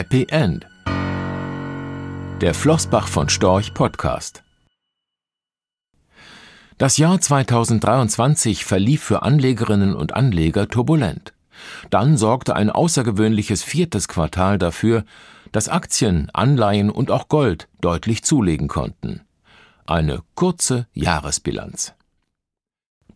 Happy 0.00 0.26
End. 0.30 0.66
Der 2.40 2.54
Flossbach 2.54 3.06
von 3.06 3.28
Storch 3.28 3.74
Podcast. 3.74 4.42
Das 6.78 6.96
Jahr 6.96 7.20
2023 7.20 8.64
verlief 8.64 9.02
für 9.02 9.20
Anlegerinnen 9.20 9.94
und 9.94 10.14
Anleger 10.14 10.68
turbulent. 10.68 11.34
Dann 11.90 12.16
sorgte 12.16 12.56
ein 12.56 12.70
außergewöhnliches 12.70 13.62
viertes 13.62 14.08
Quartal 14.08 14.56
dafür, 14.56 15.04
dass 15.52 15.68
Aktien, 15.68 16.30
Anleihen 16.32 16.88
und 16.88 17.10
auch 17.10 17.28
Gold 17.28 17.68
deutlich 17.82 18.22
zulegen 18.22 18.68
konnten. 18.68 19.20
Eine 19.84 20.22
kurze 20.34 20.86
Jahresbilanz. 20.94 21.92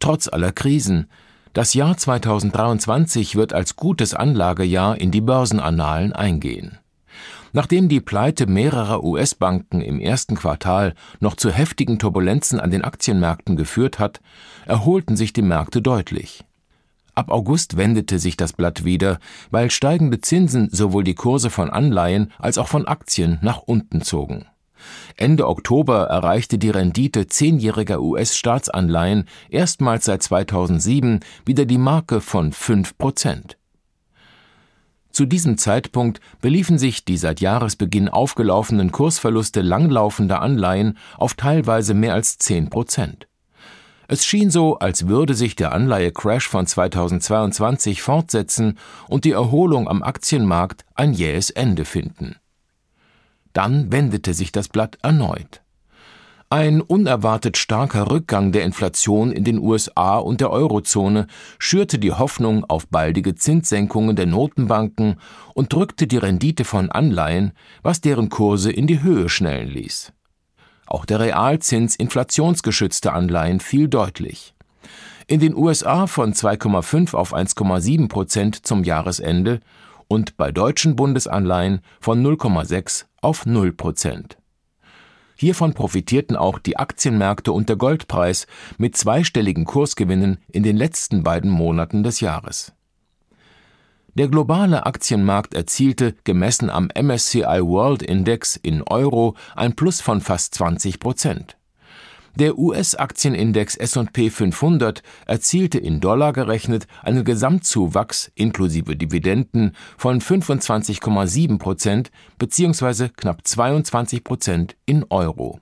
Trotz 0.00 0.28
aller 0.28 0.52
Krisen, 0.52 1.08
das 1.54 1.72
Jahr 1.72 1.96
2023 1.96 3.36
wird 3.36 3.52
als 3.52 3.76
gutes 3.76 4.12
Anlagejahr 4.12 5.00
in 5.00 5.12
die 5.12 5.20
Börsenannalen 5.20 6.12
eingehen. 6.12 6.78
Nachdem 7.52 7.88
die 7.88 8.00
Pleite 8.00 8.48
mehrerer 8.48 9.04
US-Banken 9.04 9.80
im 9.80 10.00
ersten 10.00 10.34
Quartal 10.34 10.94
noch 11.20 11.36
zu 11.36 11.52
heftigen 11.52 12.00
Turbulenzen 12.00 12.58
an 12.58 12.72
den 12.72 12.82
Aktienmärkten 12.82 13.54
geführt 13.56 14.00
hat, 14.00 14.20
erholten 14.66 15.16
sich 15.16 15.32
die 15.32 15.42
Märkte 15.42 15.80
deutlich. 15.80 16.44
Ab 17.14 17.30
August 17.30 17.76
wendete 17.76 18.18
sich 18.18 18.36
das 18.36 18.52
Blatt 18.52 18.84
wieder, 18.84 19.20
weil 19.52 19.70
steigende 19.70 20.20
Zinsen 20.20 20.68
sowohl 20.72 21.04
die 21.04 21.14
Kurse 21.14 21.50
von 21.50 21.70
Anleihen 21.70 22.32
als 22.40 22.58
auch 22.58 22.66
von 22.66 22.88
Aktien 22.88 23.38
nach 23.42 23.58
unten 23.58 24.02
zogen. 24.02 24.46
Ende 25.16 25.46
Oktober 25.46 26.04
erreichte 26.04 26.58
die 26.58 26.70
Rendite 26.70 27.26
zehnjähriger 27.26 28.00
US-Staatsanleihen 28.00 29.26
erstmals 29.48 30.04
seit 30.04 30.22
2007 30.22 31.20
wieder 31.44 31.64
die 31.66 31.78
Marke 31.78 32.20
von 32.20 32.52
5 32.52 32.98
Prozent. 32.98 33.56
Zu 35.10 35.26
diesem 35.26 35.58
Zeitpunkt 35.58 36.20
beliefen 36.40 36.76
sich 36.76 37.04
die 37.04 37.16
seit 37.16 37.40
Jahresbeginn 37.40 38.08
aufgelaufenen 38.08 38.90
Kursverluste 38.90 39.60
langlaufender 39.60 40.42
Anleihen 40.42 40.98
auf 41.16 41.34
teilweise 41.34 41.94
mehr 41.94 42.14
als 42.14 42.36
10 42.38 42.68
Prozent. 42.68 43.28
Es 44.08 44.26
schien 44.26 44.50
so, 44.50 44.78
als 44.78 45.06
würde 45.06 45.34
sich 45.34 45.56
der 45.56 45.72
Anleihe-Crash 45.72 46.48
von 46.48 46.66
2022 46.66 48.02
fortsetzen 48.02 48.78
und 49.08 49.24
die 49.24 49.30
Erholung 49.30 49.88
am 49.88 50.02
Aktienmarkt 50.02 50.84
ein 50.94 51.14
jähes 51.14 51.50
Ende 51.50 51.84
finden. 51.84 52.36
Dann 53.54 53.90
wendete 53.90 54.34
sich 54.34 54.52
das 54.52 54.68
Blatt 54.68 54.98
erneut. 55.02 55.62
Ein 56.50 56.82
unerwartet 56.82 57.56
starker 57.56 58.10
Rückgang 58.10 58.52
der 58.52 58.64
Inflation 58.64 59.32
in 59.32 59.42
den 59.44 59.58
USA 59.58 60.18
und 60.18 60.40
der 60.40 60.50
Eurozone 60.50 61.26
schürte 61.58 61.98
die 61.98 62.12
Hoffnung 62.12 62.64
auf 62.64 62.86
baldige 62.86 63.34
Zinssenkungen 63.34 64.14
der 64.14 64.26
Notenbanken 64.26 65.16
und 65.54 65.72
drückte 65.72 66.06
die 66.06 66.18
Rendite 66.18 66.64
von 66.64 66.92
Anleihen, 66.92 67.52
was 67.82 68.00
deren 68.00 68.28
Kurse 68.28 68.70
in 68.70 68.86
die 68.86 69.02
Höhe 69.02 69.28
schnellen 69.28 69.68
ließ. 69.68 70.12
Auch 70.86 71.06
der 71.06 71.20
Realzins 71.20 71.96
inflationsgeschützte 71.96 73.12
Anleihen 73.12 73.58
fiel 73.58 73.88
deutlich. 73.88 74.54
In 75.26 75.40
den 75.40 75.56
USA 75.56 76.06
von 76.06 76.34
2,5 76.34 77.14
auf 77.14 77.34
1,7 77.34 78.08
Prozent 78.08 78.66
zum 78.66 78.84
Jahresende 78.84 79.60
und 80.06 80.36
bei 80.36 80.52
deutschen 80.52 80.96
Bundesanleihen 80.96 81.80
von 82.00 82.22
0,6 82.24 83.06
auf 83.24 83.46
0 83.46 83.72
Prozent. 83.72 84.36
Hiervon 85.36 85.74
profitierten 85.74 86.36
auch 86.36 86.58
die 86.58 86.76
Aktienmärkte 86.76 87.52
und 87.52 87.68
der 87.68 87.76
Goldpreis 87.76 88.46
mit 88.78 88.96
zweistelligen 88.96 89.64
Kursgewinnen 89.64 90.38
in 90.52 90.62
den 90.62 90.76
letzten 90.76 91.22
beiden 91.22 91.50
Monaten 91.50 92.02
des 92.02 92.20
Jahres. 92.20 92.72
Der 94.14 94.28
globale 94.28 94.86
Aktienmarkt 94.86 95.54
erzielte, 95.54 96.14
gemessen 96.22 96.70
am 96.70 96.88
MSCI 96.94 97.42
World 97.42 98.00
Index 98.02 98.54
in 98.54 98.82
Euro, 98.82 99.34
ein 99.56 99.74
Plus 99.74 100.00
von 100.00 100.20
fast 100.20 100.54
20 100.54 101.00
Prozent. 101.00 101.56
Der 102.36 102.58
US-Aktienindex 102.58 103.76
S&P 103.76 104.28
500 104.28 105.04
erzielte 105.26 105.78
in 105.78 106.00
Dollar 106.00 106.32
gerechnet 106.32 106.88
einen 107.02 107.24
Gesamtzuwachs 107.24 108.32
inklusive 108.34 108.96
Dividenden 108.96 109.70
von 109.96 110.20
25,7 110.20 111.58
Prozent 111.58 112.10
bzw. 112.38 113.10
knapp 113.16 113.46
22 113.46 114.24
Prozent 114.24 114.76
in 114.84 115.04
Euro. 115.10 115.60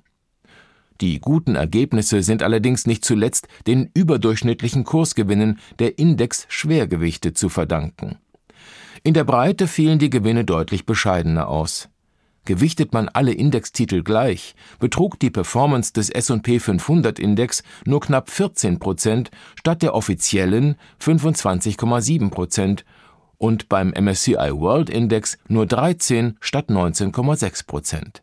Die 1.02 1.20
guten 1.20 1.56
Ergebnisse 1.56 2.22
sind 2.22 2.42
allerdings 2.42 2.86
nicht 2.86 3.04
zuletzt 3.04 3.48
den 3.66 3.90
überdurchschnittlichen 3.92 4.84
Kursgewinnen 4.84 5.58
der 5.78 5.98
Index-Schwergewichte 5.98 7.34
zu 7.34 7.50
verdanken. 7.50 8.16
In 9.02 9.12
der 9.12 9.24
Breite 9.24 9.66
fielen 9.66 9.98
die 9.98 10.10
Gewinne 10.10 10.46
deutlich 10.46 10.86
bescheidener 10.86 11.48
aus. 11.48 11.90
Gewichtet 12.44 12.92
man 12.92 13.08
alle 13.08 13.32
Indextitel 13.32 14.02
gleich, 14.02 14.54
betrug 14.80 15.20
die 15.20 15.30
Performance 15.30 15.92
des 15.92 16.10
S&P 16.10 16.58
500 16.58 17.20
Index 17.20 17.62
nur 17.84 18.00
knapp 18.00 18.30
14 18.30 18.80
Prozent 18.80 19.30
statt 19.54 19.82
der 19.82 19.94
offiziellen 19.94 20.76
25,7 21.00 22.30
Prozent 22.30 22.84
und 23.38 23.68
beim 23.68 23.90
MSCI 23.90 24.50
World 24.52 24.90
Index 24.90 25.38
nur 25.46 25.66
13 25.66 26.36
statt 26.40 26.68
19,6 26.68 27.66
Prozent. 27.66 28.22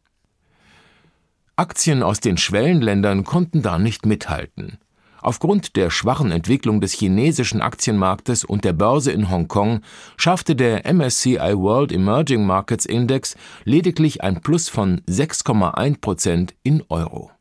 Aktien 1.56 2.04
aus 2.04 2.20
den 2.20 2.38
Schwellenländern 2.38 3.24
konnten 3.26 3.62
da 3.62 3.80
nicht 3.80 4.06
mithalten. 4.06 4.80
Aufgrund 5.22 5.76
der 5.76 5.90
schwachen 5.90 6.32
Entwicklung 6.32 6.82
des 6.82 6.94
chinesischen 6.94 7.62
Aktienmarktes 7.62 8.44
und 8.44 8.64
der 8.64 8.74
Börse 8.74 9.12
in 9.12 9.30
Hongkong 9.30 9.82
schaffte 10.18 10.56
der 10.56 10.92
MSCI 10.92 11.56
World 11.56 11.92
Emerging 11.92 12.46
Markets 12.46 12.86
Index 12.86 13.36
lediglich 13.66 14.24
ein 14.24 14.42
Plus 14.42 14.70
von 14.70 15.02
6,1 15.02 16.00
Prozent 16.00 16.56
in 16.64 16.84
Euro. 16.90 17.32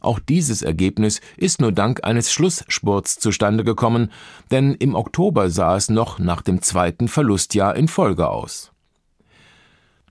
Auch 0.00 0.20
dieses 0.20 0.62
Ergebnis 0.62 1.20
ist 1.36 1.60
nur 1.60 1.72
dank 1.72 2.04
eines 2.04 2.32
Schlussspurts 2.32 3.18
zustande 3.18 3.64
gekommen, 3.64 4.12
denn 4.50 4.74
im 4.74 4.94
Oktober 4.94 5.50
sah 5.50 5.76
es 5.76 5.88
noch 5.88 6.18
nach 6.18 6.42
dem 6.42 6.62
zweiten 6.62 7.08
Verlustjahr 7.08 7.74
in 7.74 7.88
Folge 7.88 8.28
aus. 8.28 8.70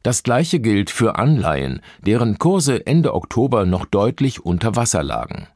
Das 0.04 0.22
gleiche 0.22 0.60
gilt 0.60 0.92
für 0.92 1.18
Anleihen, 1.18 1.82
deren 2.06 2.38
Kurse 2.38 2.86
Ende 2.86 3.14
Oktober 3.14 3.66
noch 3.66 3.86
deutlich 3.86 4.46
unter 4.46 4.76
Wasser 4.76 5.02
lagen. 5.02 5.48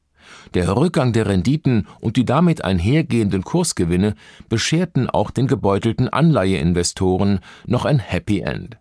Der 0.54 0.76
Rückgang 0.76 1.14
der 1.14 1.28
Renditen 1.28 1.88
und 2.00 2.18
die 2.18 2.26
damit 2.26 2.64
einhergehenden 2.64 3.44
Kursgewinne 3.44 4.16
bescherten 4.50 5.10
auch 5.10 5.32
den 5.32 5.48
gebeutelten 5.48 6.10
Anleiheinvestoren 6.10 7.40
noch 7.66 7.86
ein 7.86 8.00
Happy 8.00 8.40
End. 8.40 8.78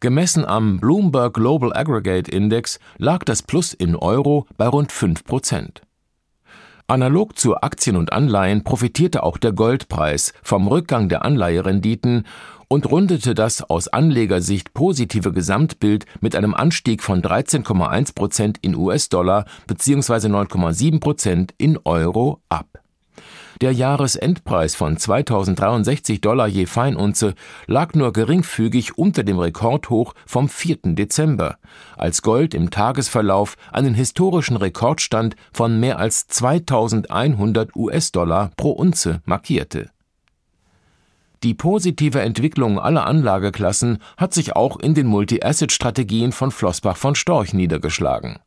Gemessen 0.00 0.44
am 0.44 0.78
Bloomberg 0.78 1.34
Global 1.34 1.72
Aggregate 1.76 2.30
Index 2.30 2.78
lag 2.98 3.24
das 3.24 3.42
Plus 3.42 3.74
in 3.74 3.96
Euro 3.96 4.46
bei 4.56 4.68
rund 4.68 4.92
5 4.92 5.24
Prozent. 5.24 5.82
Analog 6.86 7.36
zu 7.36 7.56
Aktien 7.56 7.96
und 7.96 8.12
Anleihen 8.12 8.64
profitierte 8.64 9.22
auch 9.22 9.36
der 9.36 9.52
Goldpreis 9.52 10.32
vom 10.42 10.68
Rückgang 10.68 11.10
der 11.10 11.22
Anleiherenditen 11.22 12.24
und 12.68 12.90
rundete 12.90 13.34
das 13.34 13.62
aus 13.62 13.88
Anlegersicht 13.88 14.74
positive 14.74 15.32
Gesamtbild 15.32 16.04
mit 16.20 16.36
einem 16.36 16.54
Anstieg 16.54 17.02
von 17.02 17.22
13,1 17.22 18.14
Prozent 18.14 18.58
in 18.60 18.76
US-Dollar 18.76 19.46
bzw. 19.66 20.28
9,7 20.28 21.00
Prozent 21.00 21.54
in 21.58 21.78
Euro 21.84 22.40
ab. 22.48 22.66
Der 23.60 23.72
Jahresendpreis 23.72 24.76
von 24.76 24.96
2063 24.96 26.20
Dollar 26.20 26.46
je 26.46 26.66
Feinunze 26.66 27.34
lag 27.66 27.92
nur 27.94 28.12
geringfügig 28.12 28.96
unter 28.96 29.24
dem 29.24 29.40
Rekordhoch 29.40 30.14
vom 30.26 30.48
4. 30.48 30.94
Dezember, 30.94 31.58
als 31.96 32.22
Gold 32.22 32.54
im 32.54 32.70
Tagesverlauf 32.70 33.56
einen 33.72 33.94
historischen 33.94 34.56
Rekordstand 34.56 35.34
von 35.52 35.80
mehr 35.80 35.98
als 35.98 36.28
2100 36.28 37.74
US-Dollar 37.74 38.52
pro 38.56 38.70
Unze 38.70 39.22
markierte. 39.24 39.90
Die 41.44 41.54
positive 41.54 42.20
Entwicklung 42.20 42.80
aller 42.80 43.06
Anlageklassen 43.06 43.98
hat 44.16 44.34
sich 44.34 44.56
auch 44.56 44.78
in 44.78 44.94
den 44.94 45.06
Multi-Asset-Strategien 45.06 46.32
von 46.32 46.50
Flossbach 46.50 46.96
von 46.96 47.14
Storch 47.14 47.54
niedergeschlagen. 47.54 48.40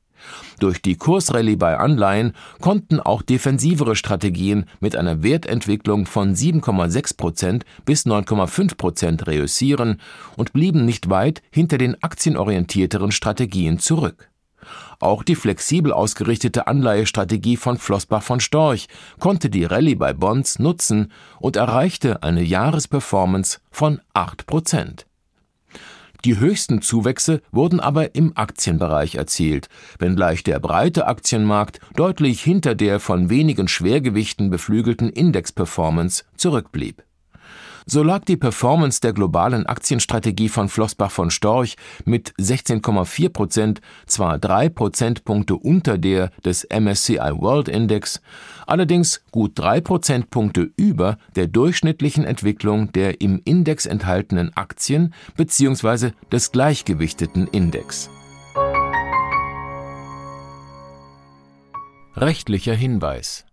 Durch 0.60 0.82
die 0.82 0.96
Kursrallye 0.96 1.56
bei 1.56 1.78
Anleihen 1.78 2.34
konnten 2.60 3.00
auch 3.00 3.22
defensivere 3.22 3.96
Strategien 3.96 4.66
mit 4.80 4.96
einer 4.96 5.24
Wertentwicklung 5.24 6.06
von 6.06 6.36
7,6 6.36 7.18
Prozent 7.18 7.66
bis 7.86 8.06
9,5 8.06 8.78
Prozent 8.78 9.28
reüssieren 9.28 10.00
und 10.36 10.54
blieben 10.54 10.86
nicht 10.86 11.10
weit 11.10 11.42
hinter 11.50 11.78
den 11.78 12.02
aktienorientierteren 12.04 13.12
Strategien 13.12 13.80
zurück. 13.80 14.31
Auch 15.00 15.24
die 15.24 15.36
flexibel 15.36 15.92
ausgerichtete 15.92 16.68
Anleihestrategie 16.68 17.58
von 17.58 17.78
Flossbach 17.78 18.24
von 18.24 18.40
Storch 18.40 18.88
konnte 19.20 19.50
die 19.50 19.66
Rallye 19.66 19.96
bei 19.96 20.14
Bonds 20.14 20.60
nutzen 20.60 21.12
und 21.40 21.56
erreichte 21.56 22.24
eine 22.24 22.44
Jahresperformance 22.44 23.60
von 23.72 24.02
8 24.14 24.46
Prozent. 24.46 25.06
Die 26.24 26.38
höchsten 26.38 26.84
Zuwächse 26.84 27.42
wurden 27.52 27.80
aber 27.80 28.14
im 28.14 28.38
Aktienbereich 28.38 29.16
erzielt, 29.16 29.70
wenngleich 29.98 30.44
der 30.44 30.60
breite 30.60 31.08
Aktienmarkt 31.08 31.80
deutlich 31.96 32.44
hinter 32.44 32.76
der 32.76 33.00
von 33.00 33.32
wenigen 33.32 33.68
Schwergewichten 33.68 34.52
beflügelten 34.52 35.10
Index-Performance 35.10 36.26
zurückblieb. 36.38 37.04
So 37.86 38.04
lag 38.04 38.26
die 38.26 38.38
Performance 38.38 39.02
der 39.02 39.14
globalen 39.14 39.66
Aktienstrategie 39.66 40.50
von 40.50 40.70
Flossbach 40.70 41.12
von 41.12 41.32
Storch 41.32 41.76
mit 42.06 42.34
16,4 42.40 43.30
Prozent 43.30 43.82
zwar 44.06 44.38
drei 44.38 44.70
Prozentpunkte 44.70 45.56
unter 45.56 45.98
der 45.98 46.30
des 46.46 46.68
MSCI 46.70 47.18
World 47.18 47.68
Index, 47.68 48.22
allerdings 48.68 49.24
gut 49.32 49.54
drei 49.56 49.82
Prozentpunkte 49.82 50.72
über 50.78 51.18
der 51.36 51.48
durchschnittlichen 51.48 52.24
Entwicklung 52.24 52.92
der 52.92 53.22
im 53.22 53.42
Index 53.46 53.86
enthaltenen 53.86 54.56
Aktien 54.56 55.14
bzw. 55.36 56.12
des 56.32 56.52
gleichgewichteten 56.52 57.48
Index. 57.48 58.10
Rechtlicher 62.16 62.76
Hinweis 62.76 63.46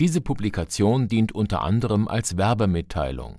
diese 0.00 0.22
Publikation 0.22 1.08
dient 1.08 1.32
unter 1.32 1.60
anderem 1.60 2.08
als 2.08 2.38
Werbemitteilung. 2.38 3.38